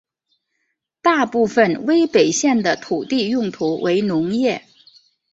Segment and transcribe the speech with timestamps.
[1.03, 4.63] 大部分威北县的土地用途为农业。